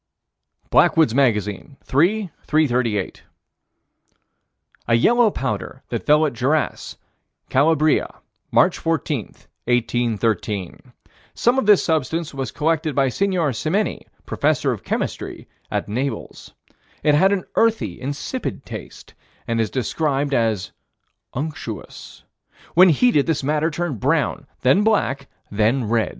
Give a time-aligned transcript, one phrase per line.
[0.71, 3.21] Blackwood's Magazine, 3 338:
[4.87, 6.97] A yellow powder that fell at Gerace,
[7.51, 8.11] Calabria,
[8.49, 9.25] March 14,
[9.65, 10.93] 1813.
[11.35, 13.29] Some of this substance was collected by Sig.
[13.33, 16.51] Simenini, Professor of Chemistry, at Naples.
[17.03, 19.13] It had an earthy, insipid taste,
[19.47, 20.71] and is described as
[21.35, 22.23] "unctuous."
[22.73, 26.09] When heated, this matter turned brown, then black, then red.